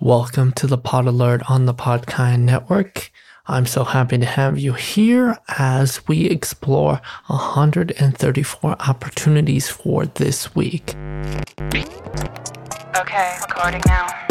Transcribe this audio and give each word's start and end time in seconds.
Welcome 0.00 0.52
to 0.52 0.68
the 0.68 0.78
Pod 0.78 1.08
Alert 1.08 1.42
on 1.50 1.66
the 1.66 1.74
Podkind 1.74 2.42
Network. 2.42 3.10
I'm 3.48 3.66
so 3.66 3.82
happy 3.82 4.16
to 4.18 4.26
have 4.26 4.56
you 4.56 4.74
here 4.74 5.36
as 5.58 6.06
we 6.06 6.26
explore 6.26 7.00
134 7.26 8.76
opportunities 8.78 9.68
for 9.68 10.06
this 10.06 10.54
week. 10.54 10.94
Okay, 12.96 13.38
recording 13.48 13.82
now. 13.88 14.27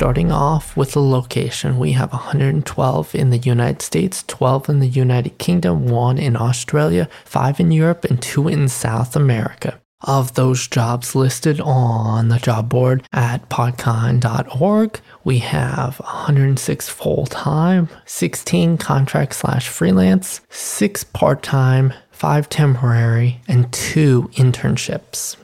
Starting 0.00 0.32
off 0.32 0.78
with 0.78 0.92
the 0.92 1.02
location, 1.02 1.78
we 1.78 1.92
have 1.92 2.10
112 2.10 3.14
in 3.14 3.28
the 3.28 3.36
United 3.36 3.82
States, 3.82 4.24
12 4.28 4.70
in 4.70 4.80
the 4.80 4.88
United 4.88 5.36
Kingdom, 5.36 5.88
1 5.88 6.16
in 6.16 6.36
Australia, 6.36 7.06
5 7.26 7.60
in 7.60 7.70
Europe, 7.70 8.06
and 8.06 8.22
2 8.22 8.48
in 8.48 8.66
South 8.66 9.14
America. 9.14 9.78
Of 10.00 10.36
those 10.36 10.66
jobs 10.66 11.14
listed 11.14 11.60
on 11.60 12.28
the 12.28 12.38
job 12.38 12.70
board 12.70 13.06
at 13.12 13.50
podkind.org, 13.50 15.00
we 15.22 15.38
have 15.40 16.00
106 16.00 16.88
full 16.88 17.26
time, 17.26 17.90
16 18.06 18.78
contract 18.78 19.34
slash 19.34 19.68
freelance, 19.68 20.40
6 20.48 21.04
part 21.04 21.42
time, 21.42 21.92
5 22.10 22.48
temporary, 22.48 23.42
and 23.46 23.70
2 23.70 24.30
internships. 24.32 25.36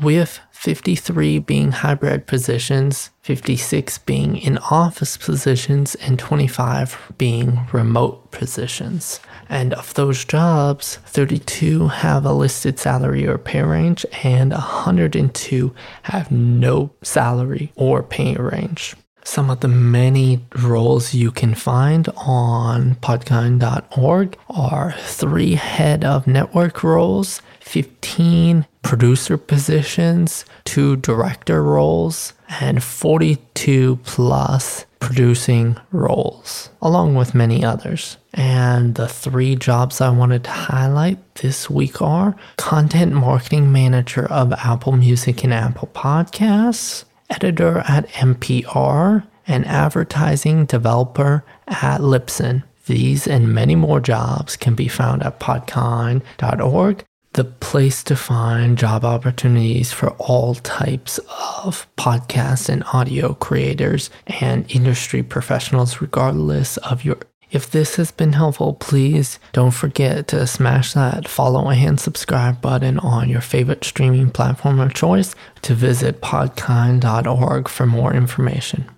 With 0.00 0.38
53 0.64 1.40
being 1.40 1.72
hybrid 1.72 2.26
positions, 2.26 3.10
56 3.20 3.98
being 3.98 4.38
in 4.38 4.56
office 4.70 5.18
positions, 5.18 5.94
and 5.96 6.18
25 6.18 7.12
being 7.18 7.66
remote 7.70 8.30
positions. 8.30 9.20
And 9.50 9.74
of 9.74 9.92
those 9.92 10.24
jobs, 10.24 10.96
32 11.04 11.88
have 11.88 12.24
a 12.24 12.32
listed 12.32 12.78
salary 12.78 13.26
or 13.26 13.36
pay 13.36 13.60
range, 13.60 14.06
and 14.22 14.52
102 14.52 15.74
have 16.04 16.30
no 16.30 16.94
salary 17.02 17.70
or 17.76 18.02
pay 18.02 18.34
range. 18.34 18.96
Some 19.24 19.50
of 19.50 19.60
the 19.60 19.68
many 19.68 20.44
roles 20.54 21.14
you 21.14 21.30
can 21.32 21.54
find 21.54 22.08
on 22.16 22.96
podkind.org 22.96 24.38
are 24.50 24.92
three 24.98 25.54
head 25.54 26.04
of 26.04 26.26
network 26.26 26.84
roles, 26.84 27.40
15 27.60 28.66
producer 28.82 29.38
positions, 29.38 30.44
two 30.64 30.96
director 30.96 31.64
roles, 31.64 32.34
and 32.60 32.82
42 32.82 33.96
plus 34.04 34.84
producing 35.00 35.78
roles, 35.90 36.70
along 36.80 37.14
with 37.14 37.34
many 37.34 37.64
others. 37.64 38.18
And 38.34 38.94
the 38.94 39.08
three 39.08 39.56
jobs 39.56 40.00
I 40.00 40.10
wanted 40.10 40.44
to 40.44 40.50
highlight 40.50 41.34
this 41.36 41.68
week 41.68 42.00
are 42.02 42.36
content 42.56 43.12
marketing 43.12 43.72
manager 43.72 44.26
of 44.26 44.52
Apple 44.52 44.92
Music 44.92 45.44
and 45.44 45.52
Apple 45.52 45.90
Podcasts, 45.94 47.04
editor 47.30 47.78
at 47.86 48.08
NPR, 48.08 49.26
and 49.46 49.66
advertising 49.66 50.64
developer 50.66 51.44
at 51.68 52.00
Libsyn. 52.00 52.62
These 52.86 53.26
and 53.26 53.54
many 53.54 53.74
more 53.74 54.00
jobs 54.00 54.56
can 54.56 54.74
be 54.74 54.88
found 54.88 55.22
at 55.22 55.40
podkind.org 55.40 57.04
the 57.34 57.44
place 57.44 58.04
to 58.04 58.14
find 58.14 58.78
job 58.78 59.04
opportunities 59.04 59.92
for 59.92 60.10
all 60.18 60.54
types 60.54 61.18
of 61.64 61.86
podcast 61.96 62.68
and 62.68 62.84
audio 62.92 63.34
creators 63.34 64.08
and 64.28 64.64
industry 64.70 65.22
professionals, 65.22 66.00
regardless 66.00 66.76
of 66.78 67.04
your. 67.04 67.18
If 67.54 67.70
this 67.70 67.94
has 67.96 68.10
been 68.10 68.32
helpful, 68.32 68.74
please 68.74 69.38
don't 69.52 69.70
forget 69.70 70.26
to 70.28 70.44
smash 70.44 70.92
that 70.94 71.28
follow 71.28 71.70
and 71.70 72.00
subscribe 72.00 72.60
button 72.60 72.98
on 72.98 73.28
your 73.28 73.40
favorite 73.40 73.84
streaming 73.84 74.32
platform 74.32 74.80
of 74.80 74.92
choice 74.92 75.36
to 75.62 75.72
visit 75.72 76.20
podkind.org 76.20 77.68
for 77.68 77.86
more 77.86 78.12
information. 78.12 78.90